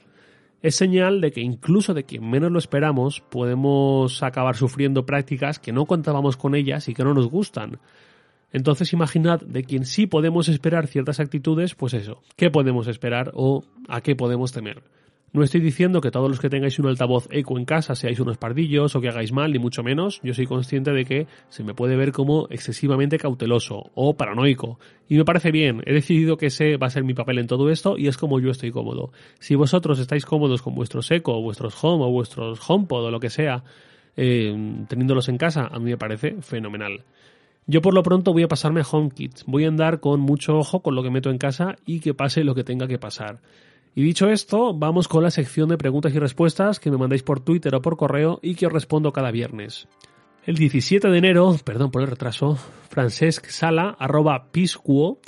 Es 0.61 0.75
señal 0.75 1.21
de 1.21 1.31
que 1.31 1.41
incluso 1.41 1.93
de 1.93 2.03
quien 2.03 2.29
menos 2.29 2.51
lo 2.51 2.59
esperamos 2.59 3.21
podemos 3.21 4.21
acabar 4.23 4.57
sufriendo 4.57 5.05
prácticas 5.05 5.57
que 5.57 5.71
no 5.71 5.85
contábamos 5.85 6.35
con 6.35 6.53
ellas 6.53 6.89
y 6.89 6.93
que 6.93 7.03
no 7.03 7.13
nos 7.13 7.29
gustan. 7.29 7.79
Entonces 8.51 8.93
imaginad 8.93 9.41
de 9.41 9.63
quien 9.63 9.85
sí 9.85 10.07
podemos 10.07 10.49
esperar 10.49 10.87
ciertas 10.87 11.19
actitudes, 11.19 11.75
pues 11.75 11.93
eso, 11.93 12.21
¿qué 12.35 12.49
podemos 12.49 12.87
esperar 12.87 13.31
o 13.35 13.63
a 13.87 14.01
qué 14.01 14.15
podemos 14.15 14.51
temer? 14.51 14.81
No 15.31 15.43
estoy 15.43 15.61
diciendo 15.61 16.01
que 16.01 16.09
todos 16.09 16.27
los 16.27 16.39
que 16.39 16.49
tengáis 16.49 16.79
un 16.79 16.87
altavoz 16.87 17.27
eco 17.29 17.59
en 17.59 17.65
casa 17.65 17.93
seáis 17.93 18.19
unos 18.19 18.37
pardillos 18.37 18.95
o 18.95 19.01
que 19.01 19.09
hagáis 19.09 19.31
mal, 19.31 19.53
ni 19.53 19.59
mucho 19.59 19.83
menos. 19.83 20.19
Yo 20.23 20.33
soy 20.33 20.47
consciente 20.47 20.91
de 20.91 21.05
que 21.05 21.27
se 21.49 21.63
me 21.63 21.75
puede 21.75 21.95
ver 21.95 22.11
como 22.11 22.47
excesivamente 22.49 23.19
cauteloso 23.19 23.91
o 23.93 24.15
paranoico. 24.17 24.79
Y 25.07 25.17
me 25.17 25.25
parece 25.25 25.51
bien, 25.51 25.83
he 25.85 25.93
decidido 25.93 26.37
que 26.37 26.47
ese 26.47 26.77
va 26.77 26.87
a 26.87 26.89
ser 26.89 27.03
mi 27.03 27.13
papel 27.13 27.37
en 27.37 27.45
todo 27.45 27.69
esto 27.69 27.95
y 27.95 28.07
es 28.07 28.17
como 28.17 28.39
yo 28.39 28.49
estoy 28.49 28.71
cómodo. 28.71 29.11
Si 29.39 29.53
vosotros 29.53 29.99
estáis 29.99 30.25
cómodos 30.25 30.63
con 30.63 30.73
vuestros 30.73 31.11
eco, 31.11 31.37
o 31.37 31.41
vuestros 31.43 31.75
home 31.79 32.05
o 32.05 32.09
vuestros 32.09 32.59
HomePod 32.67 33.05
o 33.05 33.11
lo 33.11 33.19
que 33.19 33.29
sea, 33.29 33.63
eh, 34.17 34.83
teniéndolos 34.87 35.29
en 35.29 35.37
casa, 35.37 35.67
a 35.71 35.77
mí 35.77 35.91
me 35.91 35.97
parece 35.97 36.41
fenomenal. 36.41 37.03
Yo 37.69 37.83
por 37.83 37.93
lo 37.93 38.01
pronto 38.01 38.33
voy 38.33 38.41
a 38.41 38.47
pasarme 38.47 38.81
a 38.81 38.83
HomeKit. 38.83 39.43
Voy 39.45 39.65
a 39.65 39.67
andar 39.67 39.99
con 39.99 40.21
mucho 40.21 40.57
ojo 40.57 40.81
con 40.81 40.95
lo 40.95 41.03
que 41.03 41.11
meto 41.11 41.29
en 41.29 41.37
casa 41.37 41.75
y 41.85 41.99
que 41.99 42.15
pase 42.15 42.43
lo 42.43 42.55
que 42.55 42.63
tenga 42.63 42.87
que 42.87 42.97
pasar. 42.97 43.41
Y 43.93 44.01
dicho 44.01 44.27
esto, 44.27 44.73
vamos 44.73 45.07
con 45.07 45.21
la 45.21 45.29
sección 45.29 45.69
de 45.69 45.77
preguntas 45.77 46.11
y 46.15 46.17
respuestas 46.17 46.79
que 46.79 46.89
me 46.89 46.97
mandáis 46.97 47.21
por 47.21 47.41
Twitter 47.41 47.75
o 47.75 47.81
por 47.83 47.95
correo 47.95 48.39
y 48.41 48.55
que 48.55 48.65
os 48.65 48.73
respondo 48.73 49.13
cada 49.13 49.29
viernes. 49.29 49.87
El 50.47 50.55
17 50.55 51.09
de 51.09 51.17
enero, 51.19 51.55
perdón 51.63 51.91
por 51.91 52.01
el 52.01 52.07
retraso, 52.07 52.55
Francesc 52.89 53.45
Sala, 53.49 53.95
arroba 53.99 54.51
piscuo, 54.51 55.19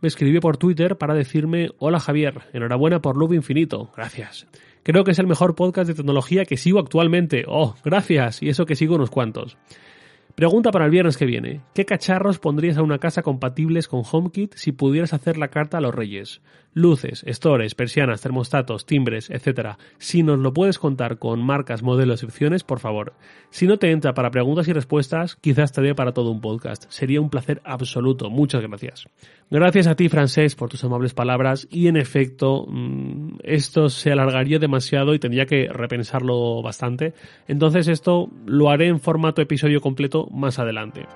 me 0.00 0.06
escribió 0.06 0.40
por 0.40 0.56
Twitter 0.56 0.98
para 0.98 1.14
decirme 1.14 1.70
Hola 1.80 1.98
Javier, 1.98 2.42
enhorabuena 2.52 3.02
por 3.02 3.16
Loop 3.16 3.32
Infinito, 3.32 3.90
gracias. 3.96 4.46
Creo 4.84 5.02
que 5.02 5.10
es 5.10 5.18
el 5.18 5.26
mejor 5.26 5.56
podcast 5.56 5.88
de 5.88 5.94
tecnología 5.94 6.44
que 6.44 6.58
sigo 6.58 6.78
actualmente. 6.78 7.42
Oh, 7.48 7.74
gracias, 7.84 8.40
y 8.40 8.50
eso 8.50 8.66
que 8.66 8.76
sigo 8.76 8.94
unos 8.94 9.10
cuantos. 9.10 9.58
Pregunta 10.38 10.70
para 10.70 10.84
el 10.84 10.92
viernes 10.92 11.16
que 11.16 11.26
viene. 11.26 11.62
¿Qué 11.74 11.84
cacharros 11.84 12.38
pondrías 12.38 12.78
a 12.78 12.84
una 12.84 13.00
casa 13.00 13.22
compatibles 13.22 13.88
con 13.88 14.04
HomeKit 14.08 14.54
si 14.54 14.70
pudieras 14.70 15.12
hacer 15.12 15.36
la 15.36 15.48
carta 15.48 15.78
a 15.78 15.80
los 15.80 15.92
reyes? 15.92 16.42
Luces, 16.74 17.24
stores, 17.26 17.74
persianas, 17.74 18.20
termostatos, 18.20 18.86
timbres, 18.86 19.30
etc. 19.30 19.70
Si 19.98 20.22
nos 20.22 20.38
lo 20.38 20.52
puedes 20.52 20.78
contar 20.78 21.18
con 21.18 21.44
marcas, 21.44 21.82
modelos 21.82 22.22
y 22.22 22.26
opciones, 22.26 22.62
por 22.62 22.78
favor. 22.78 23.14
Si 23.50 23.66
no 23.66 23.78
te 23.78 23.90
entra 23.90 24.14
para 24.14 24.30
preguntas 24.30 24.68
y 24.68 24.72
respuestas, 24.72 25.34
quizás 25.34 25.72
te 25.72 25.82
dé 25.82 25.96
para 25.96 26.12
todo 26.12 26.30
un 26.30 26.40
podcast. 26.40 26.84
Sería 26.88 27.20
un 27.20 27.30
placer 27.30 27.60
absoluto. 27.64 28.30
Muchas 28.30 28.62
gracias. 28.62 29.08
Gracias 29.50 29.88
a 29.88 29.96
ti, 29.96 30.08
Francés, 30.08 30.54
por 30.54 30.68
tus 30.68 30.84
amables 30.84 31.14
palabras. 31.14 31.66
Y 31.68 31.88
en 31.88 31.96
efecto, 31.96 32.64
mm, 32.68 33.38
esto 33.42 33.88
se 33.88 34.12
alargaría 34.12 34.60
demasiado 34.60 35.14
y 35.14 35.18
tendría 35.18 35.46
que 35.46 35.68
repensarlo 35.68 36.62
bastante. 36.62 37.14
Entonces 37.48 37.88
esto 37.88 38.30
lo 38.46 38.70
haré 38.70 38.86
en 38.86 39.00
formato 39.00 39.42
episodio 39.42 39.80
completo 39.80 40.27
más 40.30 40.58
adelante. 40.58 41.06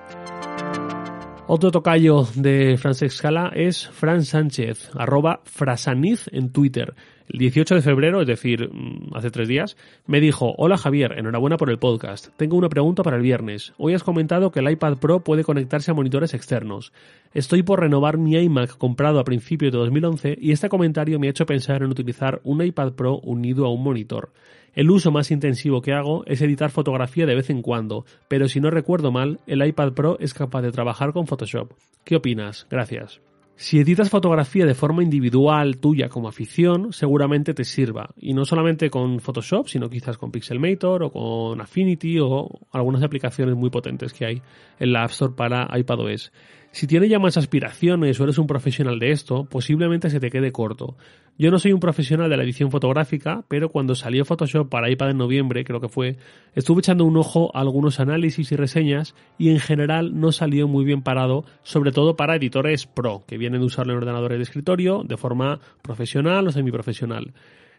Otro 1.45 1.71
tocayo 1.71 2.25
de 2.35 2.77
Francesc 2.77 3.17
Scala 3.17 3.51
es 3.53 3.89
Fran 3.89 4.23
Sánchez, 4.23 4.89
arroba 4.95 5.41
frasaniz 5.43 6.29
en 6.31 6.53
Twitter. 6.53 6.95
El 7.27 7.39
18 7.39 7.75
de 7.75 7.81
febrero, 7.81 8.21
es 8.21 8.27
decir, 8.27 8.69
mm, 8.71 9.13
hace 9.13 9.29
tres 9.29 9.49
días, 9.49 9.75
me 10.07 10.21
dijo, 10.21 10.55
hola 10.57 10.77
Javier, 10.77 11.17
enhorabuena 11.17 11.57
por 11.57 11.69
el 11.69 11.79
podcast. 11.79 12.29
Tengo 12.37 12.55
una 12.55 12.69
pregunta 12.69 13.03
para 13.03 13.17
el 13.17 13.23
viernes. 13.23 13.73
Hoy 13.77 13.93
has 13.93 14.03
comentado 14.03 14.51
que 14.51 14.61
el 14.61 14.71
iPad 14.71 14.97
Pro 14.99 15.19
puede 15.19 15.43
conectarse 15.43 15.91
a 15.91 15.93
monitores 15.93 16.33
externos. 16.33 16.93
Estoy 17.33 17.61
por 17.61 17.81
renovar 17.81 18.17
mi 18.17 18.37
iMac 18.37 18.77
comprado 18.77 19.19
a 19.19 19.25
principios 19.25 19.73
de 19.73 19.79
2011 19.79 20.37
y 20.39 20.53
este 20.53 20.69
comentario 20.69 21.19
me 21.19 21.27
ha 21.27 21.31
hecho 21.31 21.45
pensar 21.45 21.83
en 21.83 21.91
utilizar 21.91 22.39
un 22.45 22.63
iPad 22.63 22.93
Pro 22.93 23.19
unido 23.19 23.65
a 23.65 23.73
un 23.73 23.83
monitor. 23.83 24.31
El 24.73 24.89
uso 24.89 25.11
más 25.11 25.29
intensivo 25.29 25.81
que 25.81 25.93
hago 25.93 26.23
es 26.25 26.41
editar 26.41 26.71
fotografía 26.71 27.27
de 27.27 27.35
vez 27.35 27.51
en 27.51 27.61
cuando, 27.61 28.05
pero 28.27 28.47
si 28.47 28.59
no 28.59 28.71
recuerdo 28.71 29.11
mal, 29.11 29.39
el 29.45 29.63
iPad 29.63 29.93
Pro 29.93 30.17
es 30.19 30.33
capaz 30.33 30.63
de 30.63 30.71
trabajar 30.71 31.13
con 31.13 31.27
Photoshop. 31.27 31.73
¿Qué 32.03 32.15
opinas? 32.15 32.65
Gracias. 32.71 33.21
Si 33.55 33.79
editas 33.79 34.09
fotografía 34.09 34.65
de 34.65 34.73
forma 34.73 35.03
individual 35.03 35.77
tuya 35.77 36.09
como 36.09 36.27
afición, 36.27 36.91
seguramente 36.91 37.53
te 37.53 37.63
sirva. 37.63 38.09
Y 38.17 38.33
no 38.33 38.45
solamente 38.45 38.89
con 38.89 39.19
Photoshop, 39.19 39.67
sino 39.67 39.89
quizás 39.89 40.17
con 40.17 40.31
Pixelmator 40.31 41.03
o 41.03 41.11
con 41.11 41.61
Affinity 41.61 42.17
o 42.19 42.49
algunas 42.71 43.03
aplicaciones 43.03 43.55
muy 43.55 43.69
potentes 43.69 44.11
que 44.11 44.25
hay 44.25 44.41
en 44.79 44.91
la 44.91 45.03
App 45.03 45.11
Store 45.11 45.35
para 45.37 45.69
iPadOS. 45.77 46.31
Si 46.73 46.87
tienes 46.87 47.11
ya 47.11 47.19
más 47.19 47.37
aspiraciones 47.37 48.19
o 48.19 48.23
eres 48.23 48.39
un 48.39 48.47
profesional 48.47 48.97
de 48.97 49.11
esto, 49.11 49.45
posiblemente 49.45 50.09
se 50.09 50.19
te 50.19 50.31
quede 50.31 50.51
corto. 50.51 50.97
Yo 51.37 51.51
no 51.51 51.59
soy 51.59 51.71
un 51.71 51.79
profesional 51.79 52.31
de 52.31 52.35
la 52.35 52.41
edición 52.41 52.71
fotográfica, 52.71 53.45
pero 53.47 53.69
cuando 53.69 53.93
salió 53.93 54.25
Photoshop 54.25 54.69
para 54.69 54.89
iPad 54.89 55.11
en 55.11 55.17
noviembre, 55.19 55.65
creo 55.65 55.79
que 55.79 55.87
fue, 55.87 56.17
estuve 56.55 56.79
echando 56.79 57.05
un 57.05 57.15
ojo 57.15 57.55
a 57.55 57.59
algunos 57.59 57.99
análisis 57.99 58.51
y 58.51 58.55
reseñas 58.55 59.13
y 59.37 59.49
en 59.49 59.59
general 59.59 60.19
no 60.19 60.31
salió 60.31 60.67
muy 60.67 60.83
bien 60.83 61.03
parado, 61.03 61.45
sobre 61.61 61.91
todo 61.91 62.15
para 62.15 62.37
editores 62.37 62.87
pro, 62.87 63.23
que 63.27 63.37
vienen 63.37 63.59
de 63.59 63.67
usarlo 63.67 63.93
en 63.93 63.99
ordenadores 63.99 64.39
de 64.39 64.43
escritorio 64.43 65.03
de 65.03 65.15
forma 65.15 65.59
profesional 65.83 66.47
o 66.47 66.51
semiprofesional. 66.51 67.33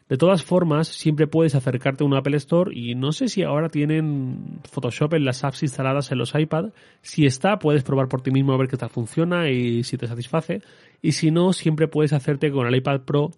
De 0.09 0.19
todas 0.19 0.45
formas, 0.45 0.89
siempre 0.89 1.27
puedes 1.27 1.55
acercarte 1.55 2.05
a 2.05 2.07
un 2.07 2.15
Apple 2.15 2.37
Store 2.37 2.71
y 2.75 2.95
no 2.95 3.13
sé 3.13 3.29
si 3.29 3.43
ahora 3.43 3.71
tienen 3.71 4.61
Photoshop 4.71 5.15
en 5.15 5.25
las 5.25 5.45
apps 5.45 5.63
instaladas 5.63 6.13
en 6.13 6.19
los 6.19 6.35
iPad. 6.35 6.73
Si 7.01 7.25
está, 7.25 7.59
puedes 7.59 7.83
probar 7.85 8.09
por 8.09 8.21
ti 8.21 8.31
mismo 8.31 8.53
a 8.53 8.59
ver 8.59 8.69
qué 8.69 8.77
tal 8.77 8.91
funciona 8.91 9.49
y 9.49 9.83
si 9.83 9.97
te 9.97 10.07
satisface. 10.07 10.61
Y 11.01 11.13
si 11.13 11.31
no, 11.31 11.55
siempre 11.55 11.89
puedes 11.89 12.13
hacerte 12.13 12.53
con 12.53 12.67
el 12.67 12.77
iPad 12.77 13.01
Pro, 13.01 13.31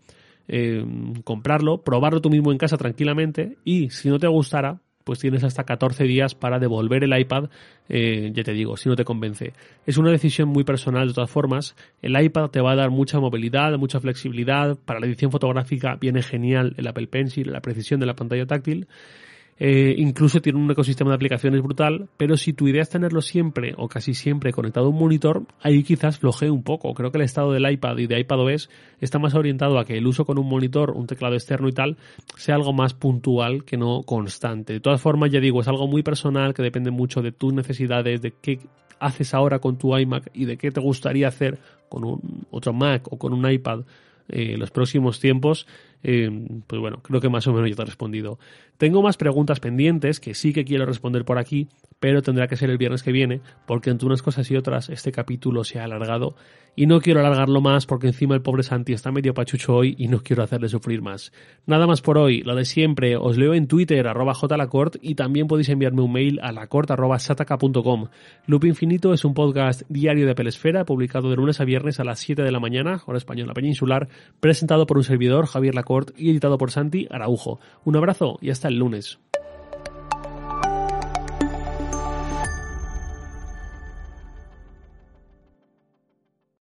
eh, 0.48 0.84
comprarlo, 1.22 1.82
probarlo 1.82 2.20
tú 2.20 2.30
mismo 2.30 2.50
en 2.50 2.58
casa 2.58 2.76
tranquilamente 2.76 3.58
y 3.64 3.90
si 3.90 4.08
no 4.08 4.18
te 4.18 4.26
gustara, 4.26 4.80
pues 5.06 5.20
tienes 5.20 5.44
hasta 5.44 5.62
14 5.62 6.02
días 6.02 6.34
para 6.34 6.58
devolver 6.58 7.04
el 7.04 7.16
iPad, 7.16 7.48
eh, 7.88 8.32
ya 8.34 8.42
te 8.42 8.52
digo, 8.52 8.76
si 8.76 8.88
no 8.88 8.96
te 8.96 9.04
convence. 9.04 9.52
Es 9.86 9.98
una 9.98 10.10
decisión 10.10 10.48
muy 10.48 10.64
personal 10.64 11.06
de 11.06 11.14
todas 11.14 11.30
formas. 11.30 11.76
El 12.02 12.20
iPad 12.20 12.50
te 12.50 12.60
va 12.60 12.72
a 12.72 12.74
dar 12.74 12.90
mucha 12.90 13.20
movilidad, 13.20 13.78
mucha 13.78 14.00
flexibilidad. 14.00 14.76
Para 14.84 14.98
la 14.98 15.06
edición 15.06 15.30
fotográfica 15.30 15.94
viene 15.94 16.22
genial 16.22 16.74
el 16.76 16.88
Apple 16.88 17.06
Pencil, 17.06 17.52
la 17.52 17.60
precisión 17.60 18.00
de 18.00 18.06
la 18.06 18.16
pantalla 18.16 18.46
táctil. 18.46 18.88
Eh, 19.58 19.94
incluso 19.96 20.42
tiene 20.42 20.58
un 20.58 20.70
ecosistema 20.70 21.10
de 21.10 21.16
aplicaciones 21.16 21.62
brutal, 21.62 22.08
pero 22.18 22.36
si 22.36 22.52
tu 22.52 22.68
idea 22.68 22.82
es 22.82 22.90
tenerlo 22.90 23.22
siempre 23.22 23.74
o 23.78 23.88
casi 23.88 24.12
siempre 24.12 24.52
conectado 24.52 24.86
a 24.86 24.90
un 24.90 24.98
monitor, 24.98 25.44
ahí 25.62 25.82
quizás 25.82 26.18
flojee 26.18 26.50
un 26.50 26.62
poco. 26.62 26.92
Creo 26.92 27.10
que 27.10 27.18
el 27.18 27.24
estado 27.24 27.52
del 27.52 27.70
iPad 27.70 27.96
y 27.98 28.06
de 28.06 28.20
iPadOS 28.20 28.68
está 29.00 29.18
más 29.18 29.34
orientado 29.34 29.78
a 29.78 29.86
que 29.86 29.96
el 29.96 30.06
uso 30.06 30.26
con 30.26 30.38
un 30.38 30.48
monitor, 30.48 30.90
un 30.90 31.06
teclado 31.06 31.34
externo 31.34 31.68
y 31.68 31.72
tal, 31.72 31.96
sea 32.36 32.56
algo 32.56 32.74
más 32.74 32.92
puntual 32.92 33.64
que 33.64 33.78
no 33.78 34.02
constante. 34.02 34.74
De 34.74 34.80
todas 34.80 35.00
formas, 35.00 35.30
ya 35.30 35.40
digo, 35.40 35.62
es 35.62 35.68
algo 35.68 35.86
muy 35.86 36.02
personal 36.02 36.52
que 36.52 36.62
depende 36.62 36.90
mucho 36.90 37.22
de 37.22 37.32
tus 37.32 37.54
necesidades, 37.54 38.20
de 38.20 38.34
qué 38.40 38.60
haces 38.98 39.32
ahora 39.32 39.58
con 39.58 39.78
tu 39.78 39.96
iMac 39.96 40.30
y 40.34 40.44
de 40.44 40.58
qué 40.58 40.70
te 40.70 40.80
gustaría 40.80 41.28
hacer 41.28 41.58
con 41.88 42.04
un 42.04 42.46
otro 42.50 42.72
Mac 42.72 43.10
o 43.10 43.18
con 43.18 43.32
un 43.32 43.50
iPad 43.50 43.80
en 44.28 44.54
eh, 44.54 44.56
los 44.56 44.70
próximos 44.70 45.20
tiempos 45.20 45.66
Eh, 46.08 46.30
pues 46.68 46.80
bueno, 46.80 47.02
creo 47.02 47.20
que 47.20 47.28
más 47.28 47.48
o 47.48 47.52
menos 47.52 47.68
yo 47.68 47.74
te 47.74 47.82
he 47.82 47.84
respondido. 47.84 48.38
Tengo 48.78 49.02
más 49.02 49.16
preguntas 49.16 49.58
pendientes 49.58 50.20
que 50.20 50.34
sí 50.34 50.52
que 50.52 50.64
quiero 50.64 50.86
responder 50.86 51.24
por 51.24 51.36
aquí, 51.36 51.66
pero 51.98 52.22
tendrá 52.22 52.46
que 52.46 52.54
ser 52.54 52.70
el 52.70 52.78
viernes 52.78 53.02
que 53.02 53.10
viene, 53.10 53.40
porque 53.66 53.90
entre 53.90 54.06
unas 54.06 54.22
cosas 54.22 54.48
y 54.52 54.56
otras 54.56 54.88
este 54.88 55.10
capítulo 55.10 55.64
se 55.64 55.80
ha 55.80 55.84
alargado 55.84 56.36
y 56.76 56.86
no 56.86 57.00
quiero 57.00 57.20
alargarlo 57.20 57.62
más 57.62 57.86
porque 57.86 58.06
encima 58.08 58.34
el 58.34 58.42
pobre 58.42 58.62
Santi 58.62 58.92
está 58.92 59.10
medio 59.10 59.32
pachucho 59.32 59.74
hoy 59.74 59.94
y 59.98 60.08
no 60.08 60.20
quiero 60.20 60.42
hacerle 60.42 60.68
sufrir 60.68 61.00
más. 61.00 61.32
Nada 61.64 61.86
más 61.86 62.02
por 62.02 62.18
hoy, 62.18 62.42
lo 62.42 62.54
de 62.54 62.66
siempre, 62.66 63.16
os 63.16 63.38
leo 63.38 63.54
en 63.54 63.66
Twitter 63.66 64.06
arroba 64.06 64.34
jlacort 64.34 64.96
y 65.00 65.14
también 65.14 65.46
podéis 65.46 65.70
enviarme 65.70 66.02
un 66.02 66.12
mail 66.12 66.38
a 66.42 66.52
lacort 66.52 66.90
arroba. 66.90 67.16
Loop 68.46 68.64
Infinito 68.64 69.14
es 69.14 69.24
un 69.24 69.32
podcast 69.32 69.82
diario 69.88 70.26
de 70.26 70.34
Pelesfera 70.34 70.84
publicado 70.84 71.30
de 71.30 71.36
lunes 71.36 71.60
a 71.60 71.64
viernes 71.64 71.98
a 71.98 72.04
las 72.04 72.20
7 72.20 72.42
de 72.42 72.52
la 72.52 72.60
mañana, 72.60 73.02
hora 73.06 73.16
española 73.16 73.54
peninsular, 73.54 74.08
presentado 74.38 74.86
por 74.86 74.98
un 74.98 75.04
servidor, 75.04 75.46
Javier 75.46 75.74
Lacort, 75.74 75.95
y 76.16 76.30
editado 76.30 76.58
por 76.58 76.70
Santi 76.70 77.06
Araujo. 77.10 77.58
Un 77.84 77.96
abrazo 77.96 78.38
y 78.40 78.50
hasta 78.50 78.68
el 78.68 78.78
lunes. 78.78 79.18